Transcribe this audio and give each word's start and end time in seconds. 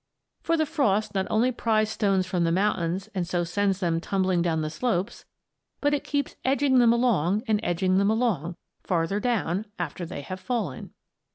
For 0.41 0.57
the 0.57 0.65
frost 0.65 1.13
not 1.13 1.27
only 1.29 1.51
pries 1.51 1.91
stones 1.91 2.25
from 2.25 2.43
the 2.43 2.51
mountains 2.51 3.07
and 3.13 3.27
so 3.27 3.43
sends 3.43 3.79
them 3.79 4.01
tumbling 4.01 4.41
down 4.41 4.63
the 4.63 4.71
slopes, 4.71 5.25
but 5.79 5.93
it 5.93 6.03
keeps 6.03 6.37
edging 6.43 6.79
them 6.79 6.91
along 6.91 7.43
and 7.47 7.59
edging 7.61 7.99
them 7.99 8.09
along, 8.09 8.55
farther 8.83 9.19
down, 9.19 9.67
after 9.77 10.03
they 10.03 10.21
have 10.21 10.39
fallen. 10.39 10.95